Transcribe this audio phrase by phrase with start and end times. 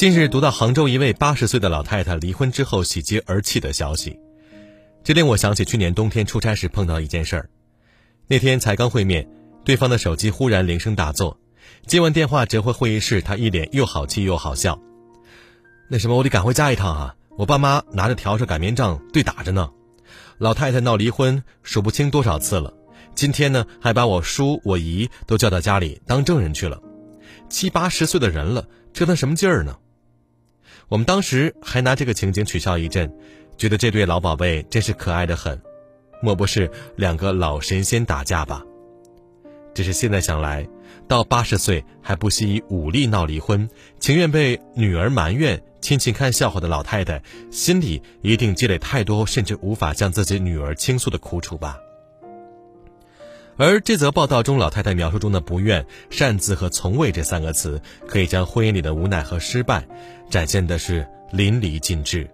[0.00, 4.18] 近日读到杭州一位八十岁的老太太离婚之后喜极而泣的消息，
[5.04, 7.50] 这令我想起去年冬天出差时碰到一件事儿。
[8.26, 9.28] 那天才刚会面，
[9.62, 11.38] 对方的手机忽然铃声大作，
[11.86, 14.80] 接完电话折回会议室，他一脸又好气又好笑。
[15.90, 17.14] 那什么，我得赶回家一趟啊！
[17.36, 19.70] 我爸妈拿着笤帚擀面杖对打着呢。
[20.38, 22.72] 老太太闹离婚数不清多少次了，
[23.14, 26.80] 今天呢还把我叔我姨都叫到家里当证人去了。
[27.50, 29.76] 七八十岁的人了，折腾什么劲儿呢？
[30.90, 33.08] 我们当时还拿这个情景取笑一阵，
[33.56, 35.56] 觉得这对老宝贝真是可爱的很，
[36.20, 38.64] 莫不是两个老神仙打架吧？
[39.72, 40.68] 只是现在想来，
[41.06, 51.78] 到八十岁还不惜以武力闹离婚，情愿被女儿埋怨、亲戚看笑话的老太太，心里一定积累太多甚至无法向自己女儿倾诉的苦楚吧？
[53.60, 57.78] 而这则报道中，老太太描述中的“不愿”“擅自”和“从未”这三个词，
[58.08, 59.86] 可以将婚姻里的无奈和失败，
[60.30, 62.30] 展现的是淋漓尽致。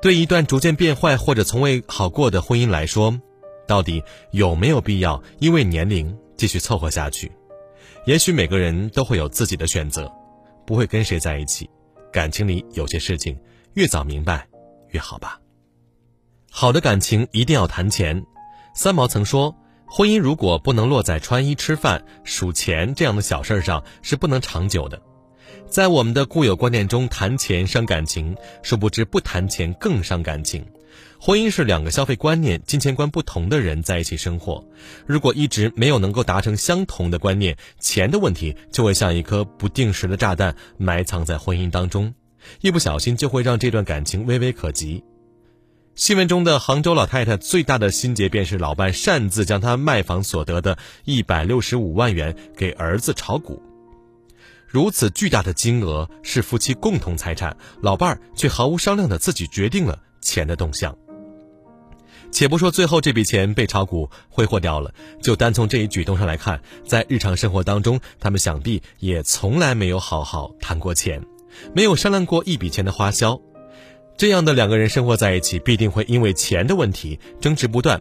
[0.00, 3.20] 对一段逐渐变坏或者从未好过的婚姻来说，
[3.68, 7.30] 到底有没有必要因为年龄继续凑合下去？
[8.06, 10.10] 也许每个人都会有自己的选择，
[10.66, 11.68] 不会跟谁在一起。
[12.10, 13.38] 感情里有些事情，
[13.74, 14.48] 越早明白
[14.92, 15.38] 越好吧。
[16.50, 18.24] 好的感情一定要谈钱。
[18.74, 19.54] 三毛曾说。
[19.94, 24.98] 婚姻如果不能落在穿衣、吃饭、数钱这样的小事上，是不能长久的。
[25.68, 30.64] 在我们的固有观念中，谈钱伤感情，殊不知不谈钱更伤感情。
[31.20, 34.64] 婚姻是两个消费观念、金钱观不同的人在一起生活，
[35.06, 42.14] 如果一直没有能够达成相同的观念，钱的问题就会像一颗不定时的炸弹埋藏在婚姻当中，
[42.62, 45.04] 一不小心就会让这段感情微微可及。
[45.94, 53.62] 新闻中的杭州老太太最大的心结，便是老伴擅自将她卖房所得的一百六十五万元给儿子炒股。
[54.66, 60.96] 如此巨大的金额是夫妻共同财产，老伴儿却毫无商量的自己决定了钱的动向。
[62.30, 71.22] 且不说最后这笔钱被炒股挥霍掉了，就单从这一举动上来看，在日常生活当中，他们想必也从来没有好好谈过钱，
[71.74, 73.38] 没有商量过一笔钱的花销。
[74.22, 78.00] 这样的两个人生活在一起，必定会因为钱的问题争执不断，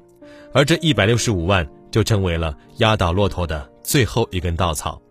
[0.54, 5.02] 而这一百六十五万就成为了压倒骆驼的最后一根稻草。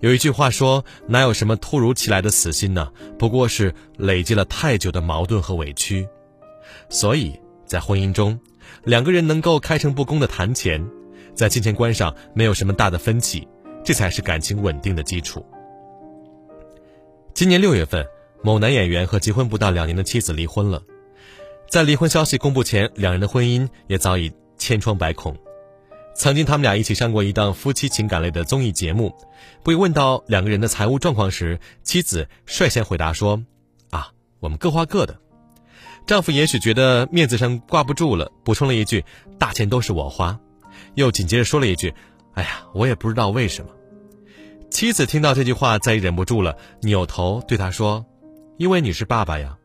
[0.00, 2.92] 有一句话说：“哪有什么突如其来的死心呢？
[3.18, 6.06] 不过是累积了太久的矛盾和委屈。”
[6.90, 7.32] 所以，
[7.64, 8.38] 在婚姻中，
[8.84, 10.86] 两个人能够开诚布公的谈钱，
[11.32, 13.48] 在金钱观上没有什么大的分歧，
[13.82, 15.42] 这才是感情稳定的基础。
[17.32, 18.06] 今年六月份。
[18.42, 20.82] 某男演员和结婚不到两年的妻子离婚了，
[21.70, 25.36] 在离婚消息公布前，两人的婚姻也早已千疮百孔。
[26.14, 29.14] 曾经他们俩一起上过一档夫妻情感类的综艺节目，
[29.64, 33.42] 被问到两个人的财务状况时，妻子率先回答说
[33.90, 35.18] ：“啊，我们各花各的。”
[36.04, 39.04] 丈夫也许觉得面子上挂不住了，补充了一句
[39.38, 40.38] ：“大钱都是我花。”
[40.96, 41.94] 又紧接着说了一句
[42.34, 43.70] ：“哎呀，我也不知道为什么。”
[44.68, 48.04] 妻子听到这句话，再也忍不住了，扭头对他说。
[48.58, 49.58] 因为你是爸爸呀，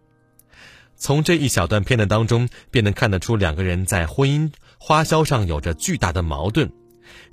[0.96, 6.72] 从这一小段片段当中，便能看得出两个人在婚姻花销上有着巨大的矛盾。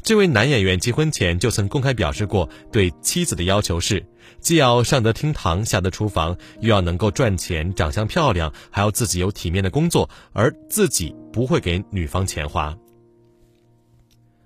[0.03, 4.07] 这位男演员结婚前就曾公开表示过，对妻子的要求是，
[4.41, 12.77] 既要上得厅堂下得厨房，又要能够赚钱、长相漂亮，还要自己有体面的工作，而自己不会给女方钱花。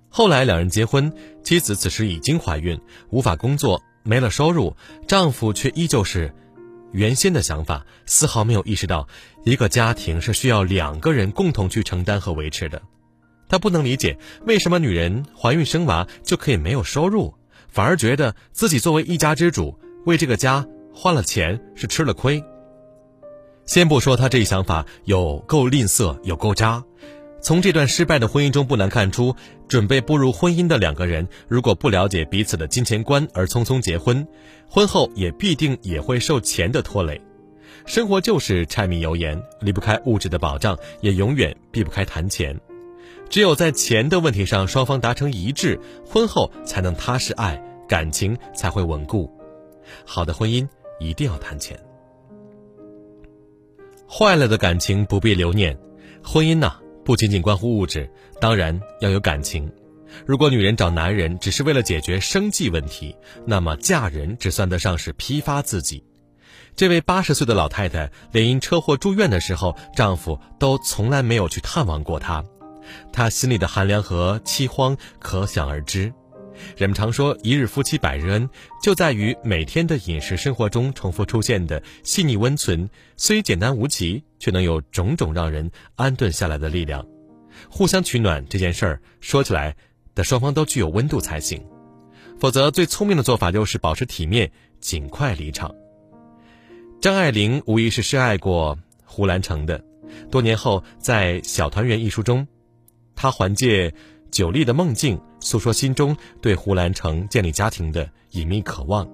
[0.08, 2.80] 后来两人结婚，妻子此时已经怀孕，
[3.10, 4.74] 无法工作，没了收入，
[5.06, 6.32] 丈夫却依旧是。
[6.92, 9.06] 原先的想法丝毫没有意识到，
[9.44, 12.80] 一个家庭是需要两个人共同去承担和维持的。
[13.48, 17.34] 他不能理解为什么女人怀孕生娃就可以没有收入，
[17.68, 22.42] 反而觉得自己作为一家之主为这个家花了钱是吃了亏。
[23.64, 26.82] 先不说他这一想法有够吝啬，有够渣。
[27.48, 29.34] 从这段失败的婚姻中，不难看出，
[29.68, 34.28] 准备步入婚姻的两个人，如果不了解彼此的金钱观而匆匆结婚，
[34.68, 37.18] 婚后也必定也会受钱的拖累。
[37.86, 42.54] 生活就是柴米油盐，离不开物质的保障，也永远避不开谈钱。
[43.30, 47.58] 只有在钱的问题上双方达成一致，婚后才能踏实爱，
[47.88, 49.32] 感情才会稳固。
[50.04, 50.68] 好的婚姻
[51.00, 51.80] 一定要谈钱。
[54.06, 55.74] 坏了的感情不必留念，
[56.22, 56.74] 婚姻呢？
[57.08, 58.06] 不仅仅关乎物质，
[58.38, 59.72] 当然要有感情。
[60.26, 63.16] 如果女人找男人只是为了解决生计问题，
[63.46, 66.04] 那么嫁人只算得上是批发自己。
[66.76, 72.44] 这位八十岁的老太太，连因车祸住院的时候，丈夫都从来没有去探望过她，
[73.10, 76.12] 她心里的寒凉和凄惶可想而知。
[76.76, 78.48] 人们常说“一日夫妻百日恩”，
[78.82, 87.06] 就在于每天的饮食生活中重复出现的细腻温存，虽简单无奇，却能有种种让人安顿下来的力量。
[87.68, 89.74] 互相取暖这件事儿，说起来
[90.14, 91.64] 得双方都具有温度才行，
[92.38, 94.50] 否则最聪明的做法就是保持体面，
[94.80, 95.74] 尽快离场。
[97.00, 99.84] 张爱玲无疑是深爱过胡兰成的，
[100.30, 102.46] 多年后在《小团圆》一书中，
[103.14, 103.92] 她还借
[104.30, 109.08] 九莉的梦境，诉说心中对胡兰成建立家庭的隐秘渴望。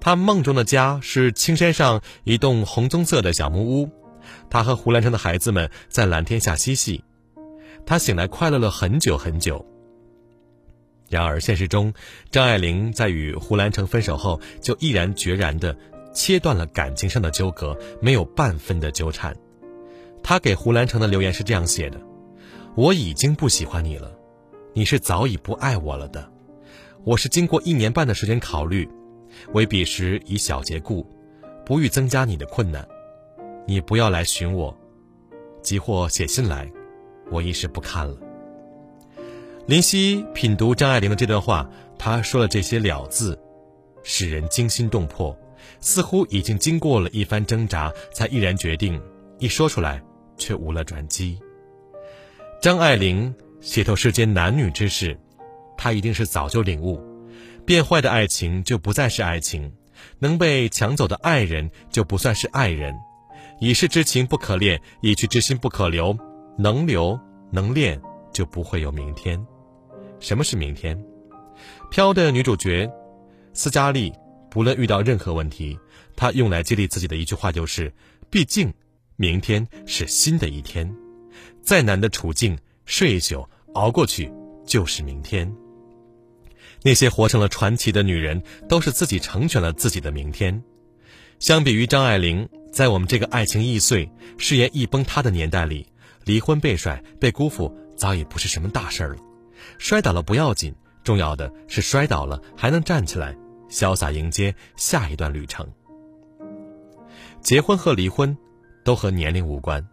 [0.00, 3.90] 他梦中的家是青山上一栋红棕色的小木屋，
[4.48, 7.04] 他和胡兰成的孩子们在蓝天下嬉戏。
[7.84, 9.64] 他醒来快乐了很久很久。
[11.08, 11.92] 然而现实中，
[12.30, 15.76] 张爱玲在与胡兰成分手后，就毅然决然地
[16.14, 19.36] 切断了感情上的纠葛，没有半分的纠缠。
[20.22, 22.00] 她给胡兰成的留言是这样写的
[22.76, 24.12] ：“我已经不喜欢你了，
[24.72, 26.30] 你是早已不爱我了的。
[27.04, 28.88] 我是经过一年半的时间考虑，
[29.52, 31.06] 为彼时以小节故，
[31.64, 32.86] 不欲增加你的困难。
[33.66, 34.76] 你不要来寻我，
[35.62, 36.70] 即或写信来。”
[37.32, 38.16] 我一时不看了。
[39.66, 43.38] 林夕品读张爱玲的这段话，她说了这些了字，
[44.02, 45.36] 使人惊心动魄，
[45.80, 49.00] 似乎已经经过了一番挣扎，才毅然决定
[49.38, 50.02] 一说出来，
[50.36, 51.38] 却无了转机。
[52.60, 55.18] 张爱玲写透世间男女之事，
[55.76, 57.00] 他一定是早就领悟，
[57.66, 59.72] 变坏的爱情就不再是爱情，
[60.18, 62.94] 能被抢走的爱人就不算是爱人，
[63.60, 66.16] 已逝之情不可恋，已去之心不可留。
[66.58, 67.18] 能留
[67.50, 67.98] 能恋，
[68.32, 69.42] 就不会有明天。
[70.18, 71.02] 什么是明天？
[71.90, 72.90] 飘的女主角
[73.54, 74.12] 斯嘉丽，
[74.50, 75.78] 不论遇到任何问题，
[76.16, 77.90] 她用来激励自己的一句话就是
[78.28, 78.70] ：“毕竟，
[79.16, 80.94] 明天是新的一天。
[81.62, 82.58] 再难的处境，
[82.90, 84.32] 睡一宿熬过去，
[84.66, 85.50] 就是明天。”
[86.82, 90.60] 那些活成了传奇的女人，都是自己成全了自己的明天。
[91.38, 95.86] 相比于张爱玲，在我们这个爱情易碎、誓言易崩塌的年代里。
[96.24, 99.20] 离婚被甩被辜负早已不是什么大事儿了，
[99.78, 103.36] 摔倒了不要紧，重要的是摔倒了还能站起来，
[103.70, 105.66] 潇洒迎接下一段旅程。
[107.40, 108.36] 结婚和离婚，
[108.84, 109.86] 都和年龄无关。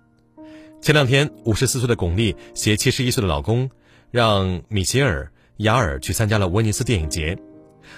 [0.80, 3.70] 前两天，五十四岁的巩俐携七十一岁的老公，
[4.12, 5.26] 让米歇尔·
[5.58, 7.38] 雅尔去参加了威尼斯电影节。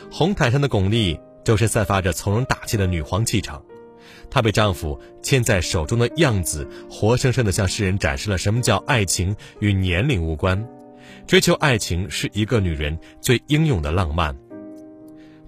[0.09, 3.61] 红毯上的巩俐，周身散发着从容大气的女皇气场。
[4.31, 10.67] 她被丈夫牵在手中的样子，活生生地向世人展示了什么叫爱情与年龄无关。
[11.27, 14.35] 追求爱情是一个女人最英勇的浪漫。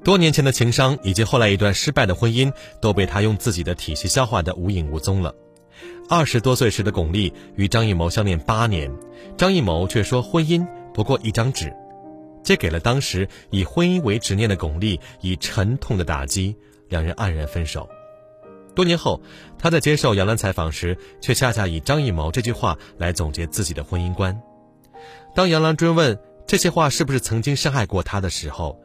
[0.03, 2.51] 多年前的情伤以及后来一段失败的婚姻，
[2.81, 5.33] 都被她用自己的体系消化得无影无踪了。
[6.09, 8.91] 二十多岁时的巩俐与张艺谋相恋八年，
[9.37, 11.73] 张艺谋却说婚姻不过一张纸，
[12.43, 16.55] 这给了当时以婚姻为执念的巩俐以沉痛的打击，
[16.89, 17.87] 两人黯然分手。
[18.75, 19.21] 多年后，
[19.57, 24.41] 他在接受杨澜采访时，却恰恰以张艺谋这句话来总结自己的婚姻观。
[25.33, 28.81] 当杨澜追问这些话是不是曾经伤害过他的时候，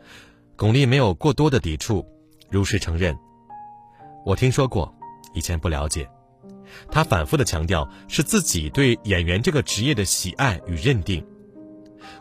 [0.57, 2.07] 巩俐没有过多的抵触，
[2.51, 3.17] 如实承认
[4.25, 4.93] ：“我听说过，
[5.35, 6.09] 以前不了解。”
[6.91, 11.25] 他反复的强调是自己对演员这个职业的喜爱与认定。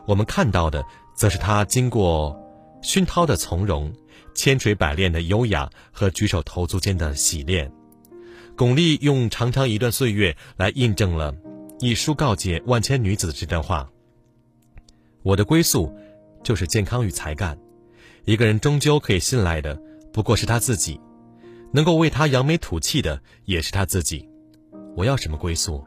[0.06, 0.86] 我们看到的，
[1.16, 2.38] 则是他经过
[2.82, 3.94] 熏陶的从容。
[4.34, 7.72] 千锤百炼的优雅和举手投足间的洗练，
[8.58, 11.34] 巩俐用长长一段岁月来印证了
[11.80, 13.90] “一书告诫万千女子”的这段话。
[15.24, 15.90] 我的归宿，
[16.44, 17.58] 就是健康与才干。
[18.26, 19.82] 一个人终究可以信赖的，
[20.12, 21.00] 不过是他自己；
[21.72, 24.28] 能够为他扬眉吐气的，也是他自己。
[24.96, 25.84] 我要什么归宿？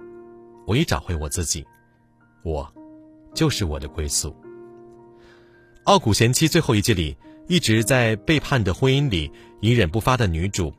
[0.67, 1.67] 我已找回我自己，
[2.43, 2.71] 我，
[3.35, 4.31] 就是我的归宿。
[5.85, 7.17] 《傲骨贤妻》最后一季里。
[7.51, 10.75] 一直在背叛的婚姻里隐忍不发的女主，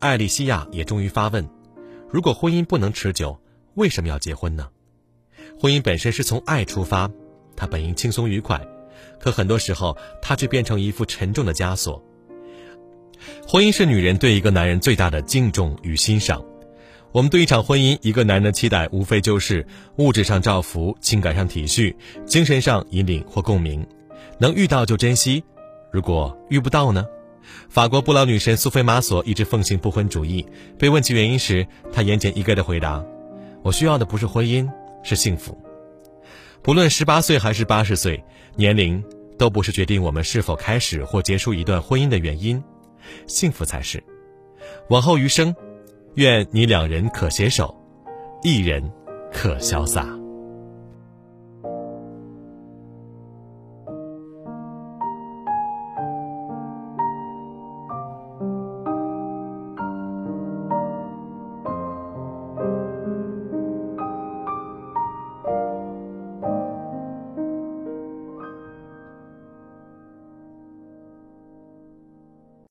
[0.00, 1.48] 艾莉西亚也终于发问：
[2.10, 3.40] 如果婚姻不能持久，
[3.74, 4.68] 为什么要结婚呢？
[5.60, 7.08] 婚姻本身是从爱出发，
[7.54, 8.66] 它本应轻松愉快，
[9.20, 12.04] 可很多时候它却变成一副沉重的枷锁。
[13.46, 16.44] 婚姻是女人对一个男人最大的敬重与欣赏。
[17.16, 21.96] 我们对一场婚姻，一个男人的期待，无非就是物质上照拂，情感上体恤，
[22.26, 23.86] 精神上引领或共鸣，
[24.38, 25.42] 能遇到就珍惜。
[25.90, 27.06] 如果遇不到呢？
[27.70, 30.44] 法国不老女神苏菲玛索一直奉行不婚主义。
[30.78, 33.02] 被问及原因时，她言简意赅地回答
[33.64, 34.68] ：“我需要的不是婚姻，
[35.02, 35.58] 是幸福。
[36.60, 38.22] 不论十八岁还是八十岁，
[38.56, 39.02] 年龄
[39.38, 42.62] 都不是决定我们是否开始或结束一段婚姻的原因，
[43.26, 44.04] 幸福才是。
[44.90, 45.54] 往后余生，
[46.16, 47.74] 愿你两人可携手，
[48.42, 48.82] 一人
[49.32, 50.08] 可潇洒。”